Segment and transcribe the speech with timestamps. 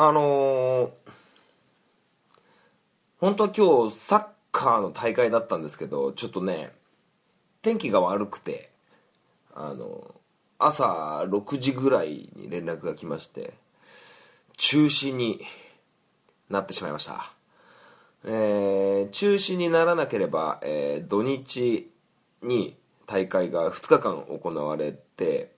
[0.00, 0.90] あのー、
[3.18, 6.70] 本当は今日サッカーの大会だったんですけどちょっとね
[7.62, 8.70] 天気が悪くて
[9.56, 10.14] あの
[10.56, 13.54] 朝6時ぐらいに連絡が来まして
[14.56, 15.40] 中止に
[16.48, 17.32] なってしまいました。
[18.24, 21.90] えー、中止にならなければ、えー、土日
[22.42, 22.76] に
[23.06, 25.50] 大会が2日間行われて、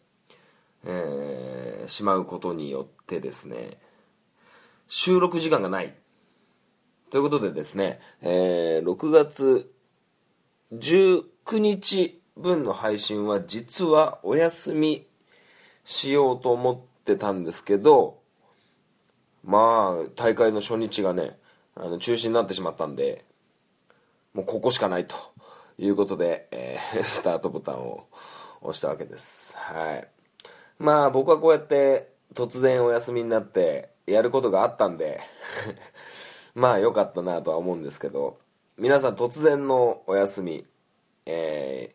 [0.86, 3.76] えー、しまうことによってですね
[4.92, 5.94] 収録時間がない。
[7.12, 9.72] ということでですね、えー、6月
[10.72, 15.06] 19日分の配信は実はお休み
[15.84, 18.18] しようと思ってたんですけど
[19.44, 21.38] まあ大会の初日がね
[21.76, 23.24] あの中止になってしまったんで
[24.34, 25.14] もうここしかないと
[25.78, 28.08] いうことで、えー、 スタートボタンを
[28.60, 29.56] 押したわけです。
[29.56, 30.08] はい。
[30.80, 35.20] まあ僕はこうやって突然お休みになってやることがあったんで
[36.54, 38.38] まあ良かったなとは思うんですけど
[38.76, 40.66] 皆さん突然のお休み
[41.26, 41.90] え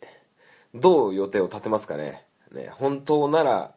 [0.74, 2.26] ー、どう予定を立てますかね？
[2.52, 3.74] ね本当なら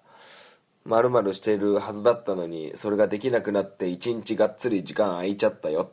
[0.84, 5.91] まるしているはずだったのにそれができなくなって一日がっつり時間空いちゃったよ。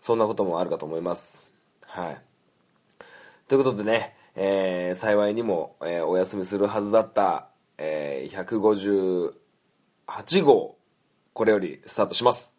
[0.00, 1.50] そんなこともあるかと思います。
[1.82, 2.18] はい。
[3.48, 9.32] ということでね、えー、幸いにも、えー、お休みするはずだった、えー、
[10.06, 10.76] 158号
[11.34, 12.54] これよりスタートします。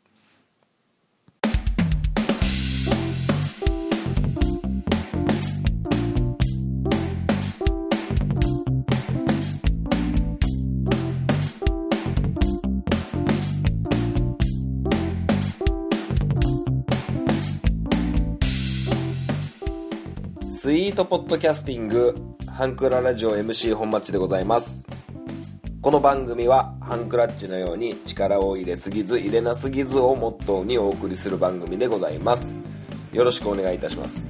[20.52, 22.14] スイートポッドキャスティング
[22.52, 24.95] ハンクララジオ MC 本マッチでございます。
[25.86, 32.56] この番組はハンクラッチのように力を入れすぎず入れなすぎずをモットーにお送りする番組でございます。
[33.14, 34.28] よろしくお願いいたします。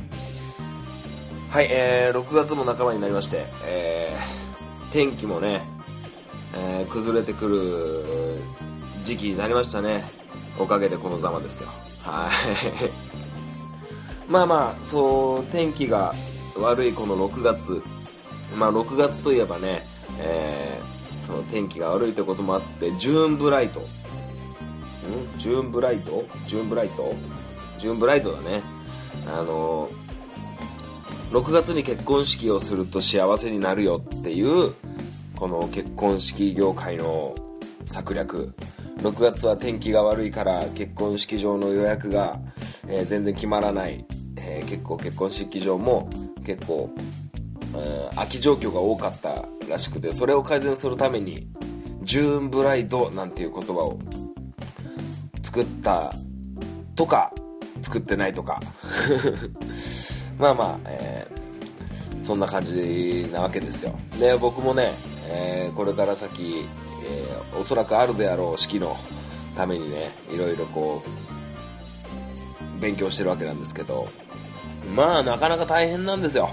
[1.50, 5.61] はい、えー、6月も半ばになりまして、えー、天気もね、
[6.58, 8.37] えー、崩れてくる
[9.05, 10.04] 時期になりましたね。
[10.60, 11.70] おかげでこのざまですよ。
[12.02, 12.30] は
[14.27, 14.27] い。
[14.30, 16.14] まあまあそう天気が
[16.60, 17.82] 悪いこの6月。
[18.58, 19.87] まあ6月といえばね、
[20.20, 20.95] えー、
[21.25, 23.80] その天気が悪いということもあってジューンブライト。
[23.80, 23.83] ん？
[25.37, 26.23] ジューンブライト？
[26.47, 27.15] ジューンブライト？
[27.80, 28.61] ジューンブライトだね。
[29.25, 29.89] あの
[31.31, 34.73] 6月に結婚式をすると幸せになるよっていう
[35.36, 37.36] この結婚式業界の
[37.86, 38.53] 策略。
[38.97, 42.39] 6月は天気が悪いから結婚式場の予約が、
[42.87, 44.05] えー、全然決まらない。
[44.37, 46.09] えー、結構結婚式場も
[46.45, 46.89] 結構、
[47.76, 51.48] え、空き状況が多かったらしくてそれを改善するために
[52.03, 53.99] ジューンブライドなんていう言葉を
[55.43, 56.14] 作った
[56.95, 57.31] とか
[57.81, 58.59] 作ってないとか。
[60.37, 63.93] まあまあ、えー、そんな感じなわけですよ。
[64.20, 64.92] で僕もね、
[65.27, 66.67] えー、これから先、
[67.09, 68.98] えー、おそらくあるであろう式の
[69.55, 71.02] ためにねいろいろこ
[72.77, 74.08] う勉強してるわけなんですけど
[74.93, 76.49] まあなかなか大変なんですよ。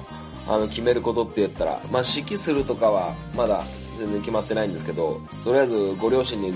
[0.48, 3.62] あの決めることって言ったらまあ指揮するとかはまだ
[3.98, 6.52] 全然決まってないんですけどとりあえずご両親に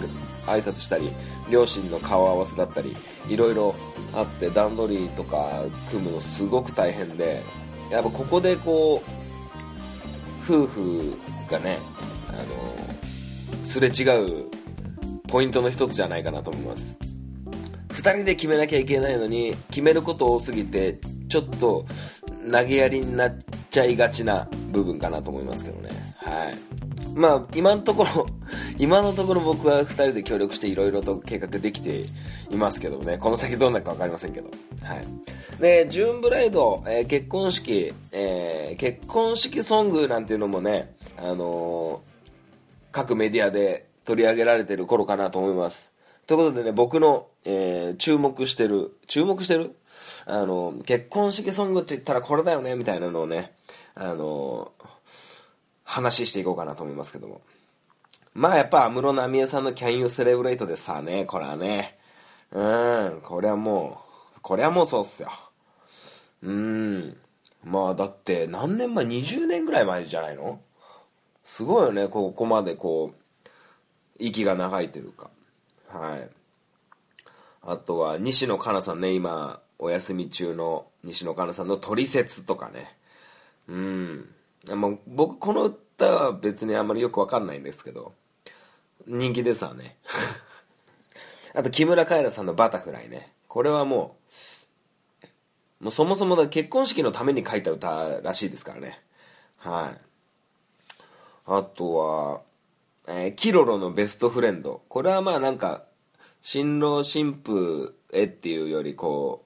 [0.46, 1.10] 挨拶したり
[1.50, 2.96] 両親の顔合わせだったり
[3.28, 3.74] いろいろ
[4.14, 7.42] あって段取りとか組むのすごく大変で
[7.90, 11.18] やっぱここでこう夫婦
[11.50, 11.78] がね
[12.28, 14.46] あのすれ違う
[15.28, 16.96] ポイントの一つじゃないかなと思います。
[17.90, 20.98] 2人で決めなきゃいけないのに決めること多すぎて
[21.28, 21.84] ちょっと
[22.52, 23.36] 投げやりになっ
[23.70, 25.90] ちゃいがちな部分かなと思いますけどね。
[26.16, 26.54] はい。
[27.14, 28.26] まあ、今のところ、
[28.78, 32.04] 今のところ僕は2人で協力していろいろと計画できて
[32.50, 34.50] いますけどね、この先どうなるか分かりませんけど。
[34.82, 35.60] はい。
[35.60, 42.24] で、ジューンブライド、えー、結婚式、えー、結婚式ソングなんていうのもね、あのー、
[42.92, 45.90] 各メディアで取り上げられてる頃かなと思います。
[46.26, 49.74] ということでね、僕の、えー、注目してる、注目してる
[50.26, 53.52] あの、結婚式ソングって言ったらこれだよね、みたいなのをね、
[53.94, 54.72] あの、
[55.84, 57.40] 話していこうかなと思いますけども。
[58.34, 61.96] まあやっぱ安室奈美恵さんの Can You Celebrate でさね、これはね、
[62.52, 64.02] うん、これはも
[64.36, 65.30] う、これはもうそうっすよ。
[66.42, 67.16] うん。
[67.64, 70.60] まあだって何年前 ?20 年ぐらい前じゃないの？
[71.44, 73.48] すごいよね、ここまでこう、
[74.18, 75.30] 息が長いというか。
[75.88, 76.28] はい。
[77.62, 82.96] あとは西野カナさんね、今、お休み中の西野カナさんの「トリセツ」とかね
[83.68, 84.28] うん
[84.68, 88.12] も僕この歌は別にあんまりよくわかんないんですけど
[89.06, 89.96] 人気ですわね
[91.56, 93.32] あと木村カエラさんのバタフライね。
[93.48, 94.16] これはも
[95.80, 99.00] う、もうそもそもだ結婚式のために書いた歌らしいですからね。
[99.56, 100.00] はい。
[101.46, 102.40] あとは、
[103.08, 104.82] えー、キロロのベストフレンド。
[104.90, 105.84] これはまあなんか、
[106.42, 109.45] 新郎新婦へっていうよりこう、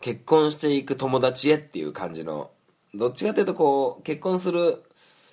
[0.00, 2.50] 結婚していく友達へっていう感じの、
[2.94, 4.82] どっちかというとこう、結婚する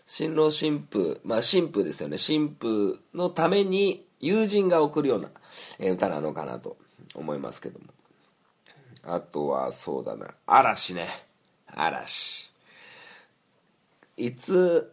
[0.06, 2.18] 新郎新婦、まあ新婦ですよね。
[2.18, 5.30] 新婦のために友人が送るような、
[5.80, 6.78] え、歌なのかなと
[7.16, 7.86] 思いますけども。
[9.04, 11.08] あとはそうだな、嵐ね。
[11.68, 12.52] 嵐。
[14.18, 14.92] いつ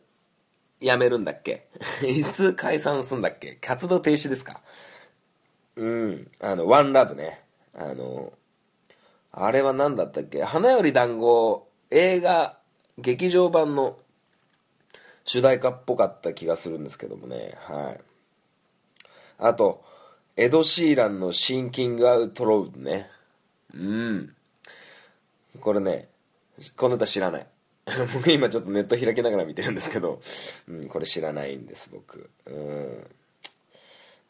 [0.81, 1.67] 辞めるんだっけ？
[2.06, 3.56] いつ解散するんだっけ？
[3.61, 4.61] 活動停止ですか？
[5.77, 6.31] うん。
[6.41, 7.43] あの、ワンラブね。
[7.75, 8.32] あの、
[9.36, 10.42] あれは何だったっけ？
[10.44, 12.58] 花より団子、映画、
[12.98, 13.98] 劇場版の
[15.25, 17.56] 主題歌っぽかった気がするんですけどもね。
[17.60, 18.00] はい。
[19.38, 19.84] あと、
[20.36, 23.10] エド・シーランのシンキング・アウト・ロードね。
[23.75, 24.34] うん。
[25.60, 26.08] これね、
[26.76, 27.46] この歌知らない。
[28.14, 30.20] 僕今ちょっとネット開きながら見てるんですけど、
[30.69, 33.06] うん、これ知らないんです僕うん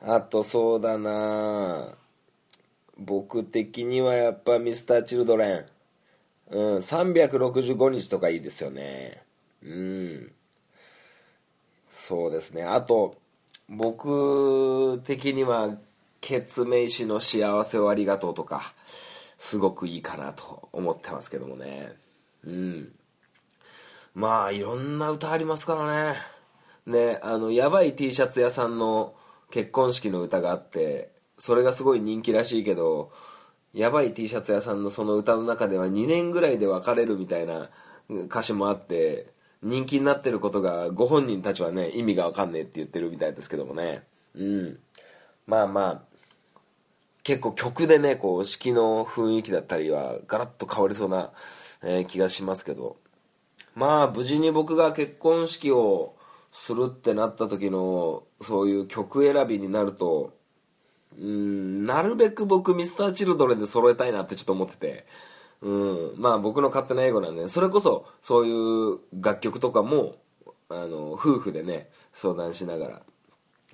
[0.01, 1.95] あとそうだなぁ
[2.97, 5.67] 僕的にはやっぱミスターチルドレン。
[6.51, 9.23] うん365日とかいいですよね。
[9.63, 10.33] うん。
[11.89, 12.65] そうですね。
[12.65, 13.17] あと
[13.69, 15.77] 僕的には
[16.21, 18.75] ケツメイシの幸せをありがとうとか
[19.39, 21.93] すごくいいかなと思ってますけどもね。
[22.47, 22.93] うん。
[24.15, 26.19] まあいろんな歌ありますからね。
[26.87, 29.15] ねあのやばい T シャツ屋さんの
[29.51, 33.13] 結婚式の歌があってそれがすごい人気らしいけど
[33.73, 37.71] やばい T シャツ屋さんのその歌の中では2年ぐらいで別れるみたいな
[38.09, 39.33] 歌詞もあって
[39.63, 44.03] 人気になってることがご本人たちはね意味が分かんねえって言ってるみたいですけどもね。
[44.35, 44.79] うん。
[45.47, 46.03] まあまあ
[47.23, 51.33] 結構曲でねこう式の雰囲気だったりはガラッと変わりそうな、
[51.83, 52.97] えー、気がしますけど。
[53.75, 56.15] まあ無事に僕が結婚式を
[56.53, 60.33] するってなった時のそういう曲選びになると
[61.19, 65.07] うんなるべく僕ミスターチルドレンで揃えたいなってちょっと思ってて。
[65.63, 70.17] うんまあ僕の勝手な英語なんでそれこそそういう楽曲とかも
[70.69, 73.03] あの夫婦でね相談しながら、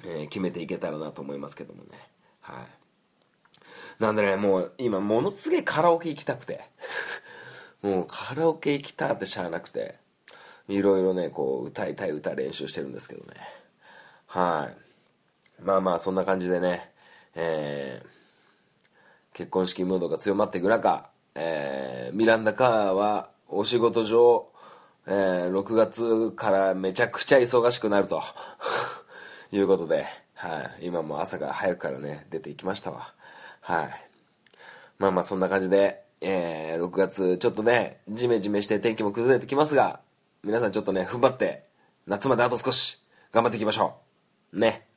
[0.04, 1.98] えー、決めていけたらなと思いますけどもね。
[2.40, 4.02] はい。
[4.02, 6.60] なんでねもう今ものすげえカラオケ行きたくて。
[7.82, 9.98] もうカラオケ行きたってしゃあなくて。
[10.68, 13.34] いろいろねこう歌いたい歌練習してるんですけどね。
[14.26, 14.70] は
[15.60, 15.62] い。
[15.64, 16.92] まあまあそんな感じでね
[17.34, 24.48] えー、結婚式ムードが強まっていく中、えー、ミランダ・カーはお仕事上、
[25.06, 28.22] えー、6月からめちゃくちゃ忙しくなると
[29.52, 33.14] いうことで、はい、今も朝が早くからね出ていきましたわ。
[33.60, 34.10] はい。
[34.98, 40.00] まあまあそんな感じでえー、6月ちょっとねジメジメして天気も崩れてきますが
[40.44, 41.64] 皆さんちょっとね踏ん張って
[42.06, 42.98] 夏まであと少し
[43.32, 43.96] 頑張っていきましょ
[44.52, 44.58] う。
[44.58, 44.89] ね。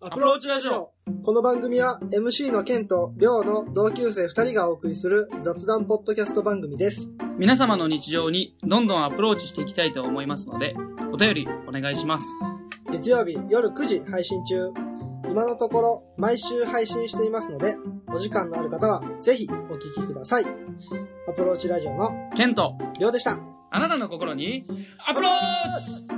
[0.00, 0.92] アプローチラジオ
[1.24, 7.10] この番組は MC のケンとリョウの同級生2人がお送りする雑談ポッドキャスト番組です。
[7.36, 10.76] 皆様の日常にどんどんアプローチしていきたいと思いますので
[11.12, 12.26] お便りお願いします。
[12.92, 14.70] 月曜日夜9時配信中。
[15.28, 17.76] 今のところ毎週配信していますので、
[18.06, 20.44] お時間のある方はぜひお聞きください。
[21.28, 23.38] アプローチラジオのケント、りょうでした。
[23.70, 24.64] あなたの心に
[25.06, 25.32] アプロー
[26.12, 26.17] チ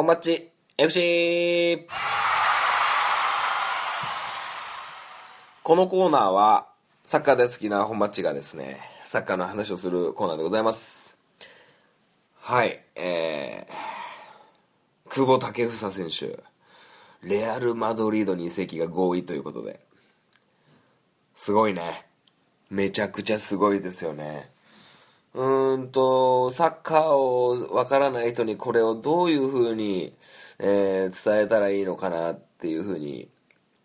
[0.00, 1.86] 本マッチ FC
[5.62, 6.68] このコーナーは、
[7.04, 11.14] サッカー大好きな本町がですね、サッカーの話をするコーナーでございます。
[12.38, 16.42] はい、えー、久保建英選手、
[17.22, 19.80] レアル・マドリードに移籍が合意ということで、
[21.36, 22.06] すごいね。
[22.70, 24.48] めちゃくちゃすごいですよね。
[25.32, 30.16] うんと、サッカーをわからない人にこれをどういう風に、
[30.58, 33.28] えー、伝えたらいいのかなっていう風に、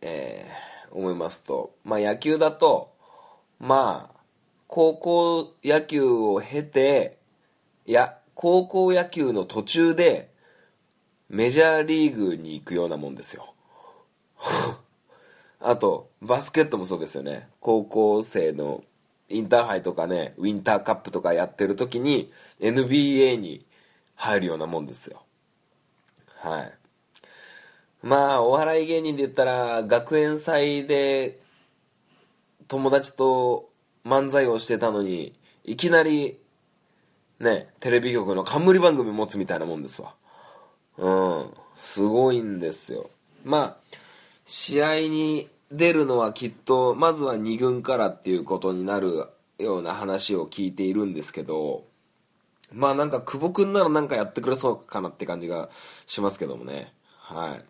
[0.02, 2.94] えー、思いますと、まあ野球だと、
[3.60, 4.20] まあ、
[4.68, 7.18] 高校野球を経て、
[7.86, 10.32] いや、高校野球の途中で
[11.30, 13.54] メジャーリーグに行くようなもんですよ。
[15.60, 17.50] あとバスケットもそうですよね。
[17.60, 18.84] 高校生の
[19.30, 23.66] インターハイとかねウィンターカップとかやってる時に NBA に
[24.16, 25.24] 入るようなもんですよ。
[26.38, 26.74] はい。
[28.04, 31.40] まあお笑い芸人で言ったら学園祭で
[32.68, 33.70] 友達と
[34.06, 36.38] 漫才をしてたのにいきなり
[37.40, 40.14] ねテレビ局の冠番組持つみたいなもんですわ。
[40.98, 41.50] うん。
[41.76, 43.10] すごいんですよ。
[43.44, 43.98] まあ
[44.46, 51.86] 試合に出るのはきっとまずは2軍からっていうことになるような話を聞いているんですけど
[52.72, 55.70] まあなんか久保君ならなんかやってくれそうかなって感じが
[56.06, 56.94] しますけどもね。
[57.18, 57.64] はい。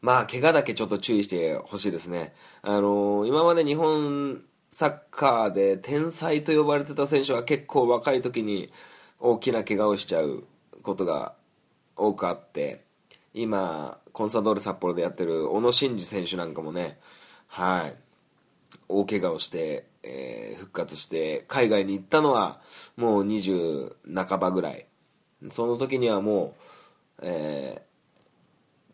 [0.00, 2.34] まあ怪我だけちょっと注意してほしいですね。
[2.62, 8.72] あのー今まで日本サッカーで天才と呼ばれてた選手は結構若い時に
[9.18, 10.44] 大きな怪我をしちゃう
[10.82, 11.34] ことが
[11.96, 12.84] 多くあって
[13.34, 16.98] 今コンサドーレ札幌でやってる小野伸二選手なんかもね
[17.48, 17.94] はい。
[18.88, 22.60] 大怪我をして、えー復活して海外に行ったのは
[22.96, 24.86] もう20半ばぐらい。
[25.50, 26.54] その時にはも
[27.18, 27.92] う、えー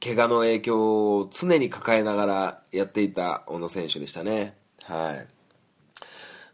[0.00, 4.57] 怪我の影響を常に抱えながらやっていた小野選手でしたね。
[4.85, 5.26] はい。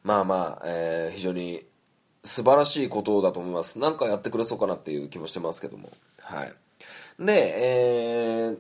[0.03, 1.65] まあまあ、えー非常に
[2.23, 3.79] 素晴らしいことだと思います。
[3.79, 5.91] なんかやってくれそうかなっていう気もしてますけども。
[6.21, 6.55] はい。
[7.19, 8.59] で、えー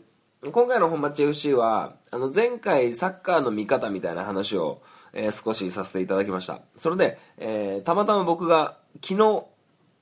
[0.52, 4.82] 今回の本町 FC はあの前回サッカーの見方みたいな話を、
[5.14, 6.60] えー少しさせていただきました。
[6.76, 9.46] それで、えーたまたま僕が昨日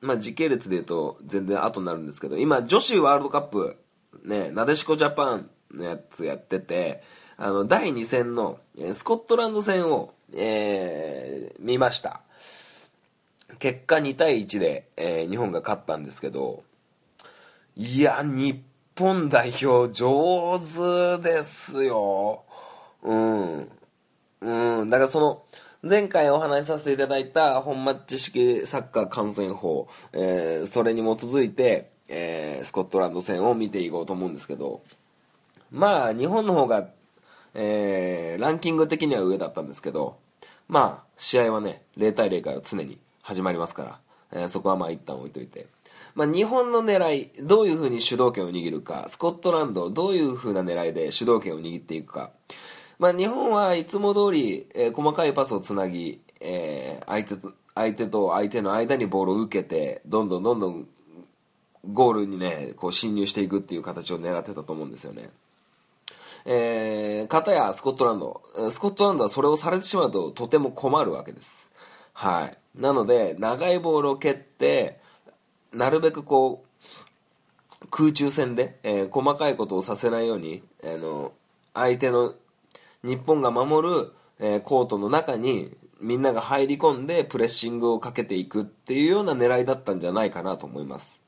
[0.00, 3.76] まあ、時系列で言うと全然後になるんですけど今女子ワールドカップ
[4.24, 7.04] ねなでしこジャパンのやつやってて
[7.36, 12.22] あの第2戦のえースコットランド戦を、えー見ました。
[13.60, 16.64] 結果2対1で、えー日本が勝ったんですけど
[17.76, 18.62] いや日
[18.98, 22.44] 本代表上手ですよ。
[23.02, 23.68] うん。
[24.40, 24.90] うん。
[24.90, 25.42] だからその
[25.82, 34.82] 前回お話しさせていただいた本マッチ式サッカー観戦法、えーそれに基づいて、えースコットランド戦を見ていこうと思うんですけど
[35.70, 36.88] まあ日本の方が、
[37.54, 40.18] えーランキング的には上だったんですけど
[40.68, 43.98] まあ試合はね0対0から常に始まりますから、
[44.42, 45.66] えーそこはまあ一旦置いといて、
[46.14, 52.30] まあ、日本の狙いどういうふうに主導権を握るかスコットランドどういうふうな狙いで主導権を握っていくか。
[52.98, 60.86] まあ、日本はいつも通り、えー細かいパスをつなぎ、えー相手と相手と相手の間にボールを受けてどんどんどんどん
[61.90, 65.30] ゴールにねこう侵入していくっていう形を狙ってたと思うんですよね。
[66.44, 68.42] えー、片やスコットランド。
[68.70, 71.70] スコットランドはそれをされてしまうととても困るわけです。
[72.12, 72.58] はい。
[72.80, 75.00] なので長いボールを蹴って
[75.72, 81.32] なるべくこう空中戦で、えー細かいことをさせないように、あの
[81.74, 82.34] 相手の
[83.02, 91.20] 日本が守る、えーコートの中にみんなが入り込んでプレッシングをかけていくっていうような狙いだったんじゃないかなと思います。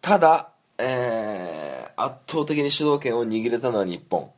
[0.00, 4.30] ただ、えー圧倒的に主導権を握れたのは日本、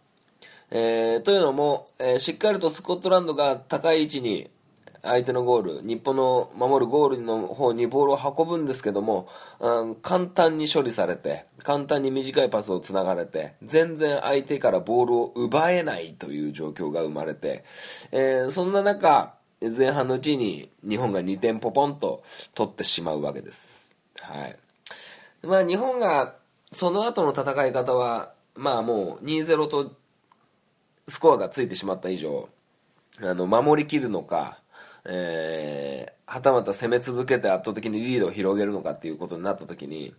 [0.71, 4.51] えーというのも、えーしっかりとスコットランドが高い位置に
[5.05, 9.29] 相手のゴール日本の守るゴールの方にボールを運ぶんですけども、
[9.61, 17.65] うん簡単に処理されて簡単に短いパスをつながれて全然相手からボールを奪えないという状況が生まれて、
[18.11, 22.23] えーそんな中前半のうちに日本が2点ポポンと
[22.55, 23.85] 取ってしまうわけです。
[24.19, 24.57] はい。
[25.43, 26.35] まあ日本が
[26.73, 29.93] その後の戦い方はまあもう2-0と
[31.09, 32.49] スコアがついてしまった以上
[33.23, 34.59] あの守りきるのか、
[35.05, 40.15] えーはたまた攻め続けて圧倒的にリードを広げるのかっていうことになった時に、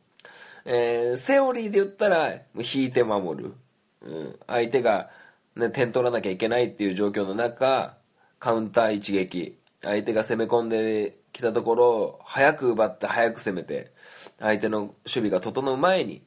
[0.65, 3.53] えーセオリーで言ったら引いて守る、
[4.01, 5.09] うん、相手が、
[5.55, 7.97] ね、点取らなきゃいけないっていう状況の中
[8.39, 9.57] カウンター一撃。
[9.81, 13.91] 相手が攻め込んできたところを早く奪って早く攻めて
[14.39, 16.23] 相手の守備が整う前に、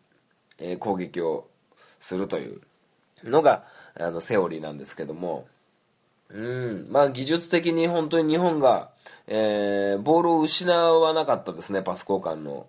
[0.59, 1.49] えー攻撃を
[1.99, 2.61] するという
[3.25, 3.65] のが
[3.99, 5.49] あのセオリーなんですけども。
[6.31, 6.87] うん。
[6.91, 8.91] まあ技術的に本当に日本が、
[9.27, 12.67] えーボールを失わなかったですねパス交換の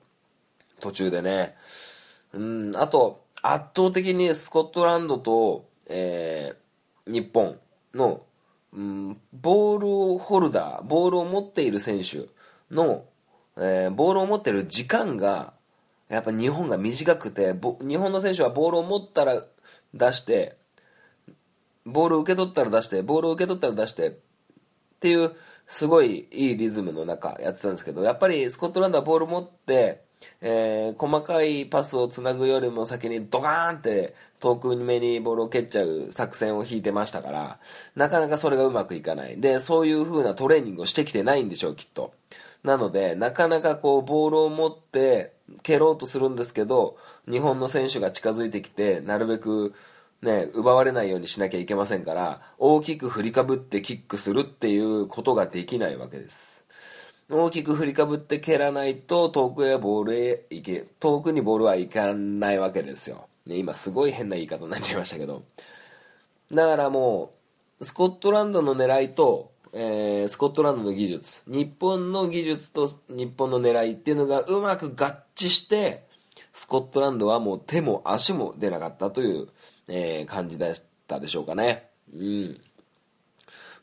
[0.80, 1.56] 途中でね。
[2.34, 2.76] うん。
[2.76, 6.70] あと圧倒的にスコットランドと、えー
[7.10, 7.58] 日本
[7.96, 8.22] の、
[8.72, 12.28] うん、ボールをホルダーボールを持っている選手
[12.70, 13.06] の、
[13.58, 15.54] えーボールを持っている時間が
[16.08, 19.42] やっぱ日本が短くて日本の選手はボールを持ったら
[19.94, 20.56] 出して
[21.90, 24.14] ボールを受け取ったら出してボールを受け取ったら出してっ
[25.00, 25.32] ていう
[25.68, 30.02] すごいいいリズムの中やってたんですけど、やっぱりスコットランドはボール持って、
[30.42, 37.60] えー、細かいパスをつなぐよりも先にドカーンって遠く目にボールを蹴っちゃう作戦を引いてましたから、
[37.96, 39.40] なかなかそれがうまくいかない。
[39.40, 42.14] で、そういう風なトレーニングをしてきてないんでしょう、きっと。
[42.64, 46.98] なので、なかなかこう、ボールを持って蹴ろうとするんですけど、
[47.30, 49.74] 日本の選手が近づいてきて、なるべく
[50.22, 56.66] ね、奪われないようにしなきゃいけませんから、大きく振りかぶってキックするっていうことができないわけです。
[57.30, 63.28] 大きく振りかぶって蹴らないと遠くへボールへ行け、遠くにボールは行かないわけですよ。
[63.46, 65.44] ね、今すごい変な言い方になっちゃいましたけど。
[66.52, 67.32] だからも
[67.80, 76.10] う、スコットランドの狙いと、えー、スコットランドの技術、日本の技術と日本の狙いっていうのがうまく合致して、
[76.52, 79.50] スコットランドはもう手も足も出なかったという
[79.90, 80.76] えー、感じだっ
[81.08, 81.90] たでしょうかね。
[82.14, 82.62] うん。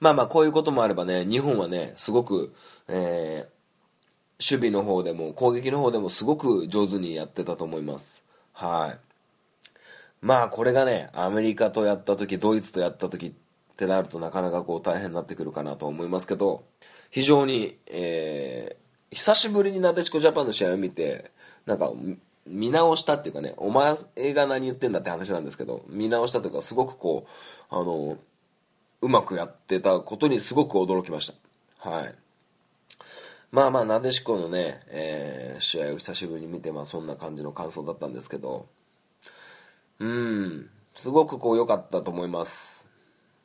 [0.01, 2.55] まあまあ、こういうこともあればね、日本はね、すごく、
[2.89, 8.23] えー、守備の方でも、攻撃の方でもすごく上手にやってたと思います。
[8.53, 8.99] はい。
[10.21, 13.33] まあ、これがね、アメリカとやった時、ドイツとやった時っ
[13.77, 16.65] てなるとなかなかこう大変になってくるかなと思いますけど、
[17.11, 21.31] 非常に、えー、久しぶりになでしこジャパンの試合を見て、
[21.65, 21.93] なんか、
[22.47, 23.97] 見直したっていうかね、お前
[24.35, 27.27] が何言ってんだって話なんですけど、見直したというか、すごくこ
[27.71, 28.19] う、あの、
[29.03, 31.33] うまくやってたことにすごく驚きまし
[31.81, 31.91] た。
[31.91, 32.15] はい。
[33.51, 38.67] まあまあ、なでしこのね、えー、試合を久しぶりに見て、まあそんな感じの感想だったんですけど、
[39.99, 42.87] うん、すごくこう良かったと思います。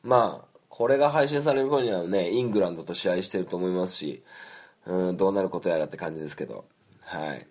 [0.04, 4.24] まあ、これが配信される頃にはね、イングランドと試合してると思いますし、
[4.86, 6.66] うん、どうなることやらって感じですけど、
[7.02, 7.48] はい。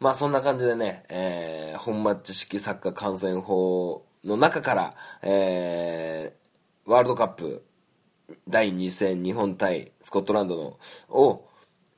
[0.00, 7.64] まあそんな感じでね、えー、本マッチ式サッカー観戦法の中から、えー、ワールドカップ
[8.48, 10.78] 第2戦日本対スコットランドの
[11.16, 11.48] を、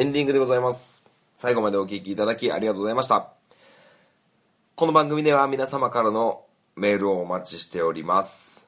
[0.00, 3.34] エンディングでございます最後までお聴きいただきありがとうございました。
[4.74, 8.64] この番組では皆様からのメールをお待ちしております。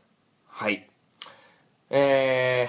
[0.46, 0.86] はい。
[1.88, 2.68] え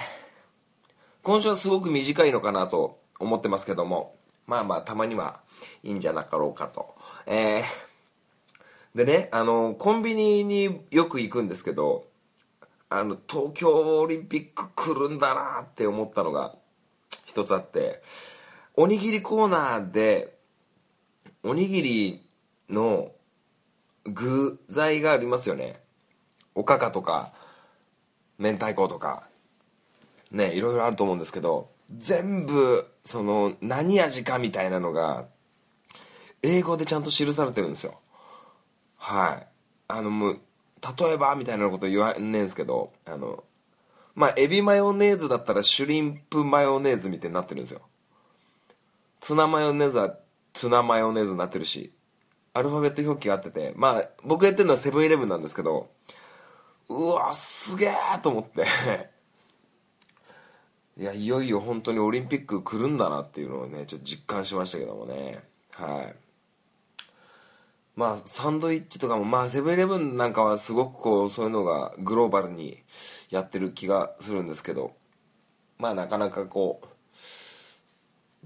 [1.22, 5.40] 今週はすごく短いのかなと思ってますけども、まあまあたまには
[5.82, 6.94] いいんじゃなかろうかと。
[7.26, 12.06] えー、でね、あの、コンビニによく行くんですけど、
[12.88, 16.54] あの、東京オリンピック来るんだなって思ったのが
[17.26, 18.00] 一つあって、
[18.76, 20.36] おにぎりコーナーで
[21.42, 22.26] おにぎり
[22.68, 23.12] の
[24.04, 25.80] 具材がありますよね。
[26.54, 27.32] おかかとか
[28.38, 29.28] 明太子とか。
[30.34, 35.26] ねいろいろあると思うんですけど全部その何味かみたいなのが
[36.42, 38.00] 英語でちゃんと記されてるんですよ。
[38.96, 39.46] はい。
[39.86, 40.40] あのもう
[40.98, 43.44] 例えばみたいなこと言わんねんすけどあの
[44.14, 47.82] まあエビマヨネーズだったらシュリンプマヨネーズみたいになってるんですよ。
[49.24, 50.18] ツナマヨネーズは
[50.52, 51.94] ツナマヨネーズになってるし
[52.52, 55.88] アルファベット表記があっててまあ僕やってるのはセブンイレブンなんですけど
[56.90, 58.66] うわすげえと思って。
[60.98, 65.42] いやいよいよ本当にオリンピック来るんだなっていうのをねちょっと実感しましたけどもね。
[65.70, 66.14] はい。
[67.96, 72.82] まあサンドイッチとかもまあセブンイレブンなんかはすごくこうそういうのがグローバルに
[73.30, 74.92] やってる気がするんですけど
[75.78, 76.88] まあなかなかこう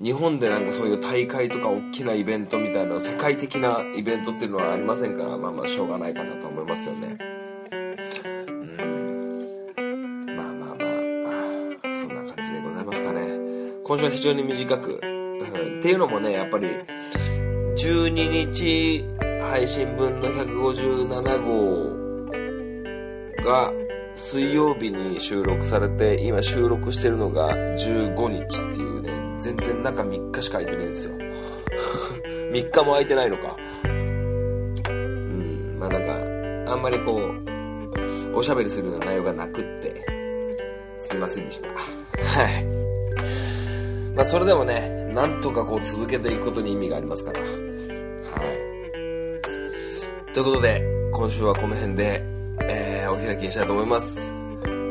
[0.00, 7.18] 日本でなんかそういう大会とか大きなイベントみたいな世界的なイベントっていうのはありませんからまあまあしょうがないかなと思いますよね。
[7.72, 7.76] う
[9.82, 10.26] ん。
[10.36, 10.76] まあまあまあ
[12.00, 13.22] そんな感じでございますかね。
[13.82, 14.98] 今週は非常に短く、っ
[15.82, 16.68] ていうのもねやっぱり
[17.76, 19.04] 12日
[19.50, 21.98] 配信分の157号
[23.44, 23.72] が
[24.14, 28.87] 水曜日に収録されて今収録してるのが15日っていう
[29.48, 31.12] 全然中3日しか空いてないんですよ。
[32.52, 33.56] 3日も空いてないのか。
[33.84, 40.04] うんまあなんかあんまりこうおしゃべりするような内容がなくって
[40.98, 41.68] すいませんでした。
[41.68, 41.74] は
[42.50, 42.64] い。
[44.14, 47.40] まあそれでもねなんとかこう続けていくことに意味がありますから。
[47.40, 47.48] はい。
[50.34, 52.22] ということで今週はこの辺で、
[52.64, 54.18] えーお開きにしたいと思います。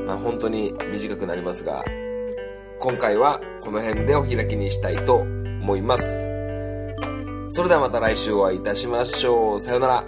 [0.08, 1.86] まあ本当に短くなりますが
[2.80, 6.04] 今回はこの辺でお開きにしたいと思います。
[7.50, 9.62] それではまた来週お会いいたしましょう。
[9.62, 10.06] さようなら。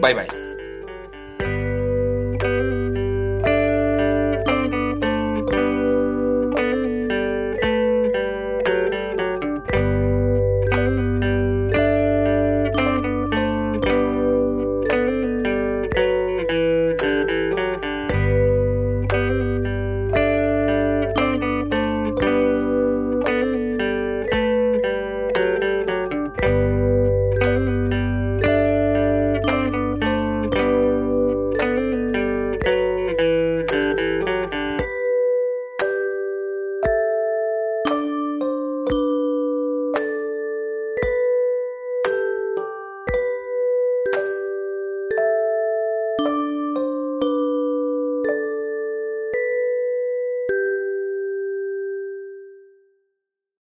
[0.00, 0.43] バイバイ。